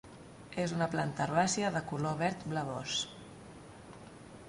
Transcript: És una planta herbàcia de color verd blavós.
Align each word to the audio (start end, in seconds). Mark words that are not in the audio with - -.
És 0.63 0.73
una 0.77 0.87
planta 0.95 1.23
herbàcia 1.27 1.71
de 1.77 1.83
color 1.93 2.19
verd 2.25 2.49
blavós. 2.55 2.99